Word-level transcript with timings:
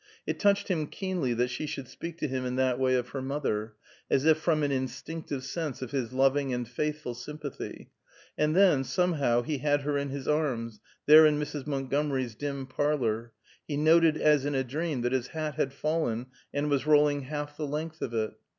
It 0.25 0.39
touched 0.39 0.67
him 0.67 0.87
keenly 0.87 1.35
that 1.35 1.49
she 1.51 1.67
should 1.67 1.87
speak 1.87 2.17
to 2.17 2.27
him 2.27 2.43
in 2.43 2.55
that 2.55 2.79
way 2.79 2.95
of 2.95 3.09
her 3.09 3.21
mother, 3.21 3.75
as 4.09 4.25
if 4.25 4.39
from 4.39 4.63
an 4.63 4.71
instinctive 4.71 5.43
sense 5.43 5.83
of 5.83 5.91
his 5.91 6.11
loving 6.11 6.51
and 6.51 6.67
faithful 6.67 7.13
sympathy; 7.13 7.91
and 8.35 8.55
then, 8.55 8.83
somehow 8.83 9.43
he 9.43 9.59
had 9.59 9.81
her 9.81 9.99
in 9.99 10.09
his 10.09 10.27
arms, 10.27 10.79
there 11.05 11.27
in 11.27 11.39
Mrs. 11.39 11.67
Montgomery's 11.67 12.33
dim 12.33 12.65
parlor; 12.65 13.33
he 13.67 13.77
noted, 13.77 14.17
as 14.17 14.43
in 14.43 14.55
a 14.55 14.63
dream, 14.63 15.01
that 15.03 15.11
his 15.11 15.27
hat 15.27 15.53
had 15.53 15.71
fallen 15.71 16.25
and 16.51 16.67
was 16.71 16.87
rolling 16.87 17.25
half 17.25 17.55
the 17.55 17.67
length 17.67 18.01
of 18.01 18.11
it. 18.15 18.33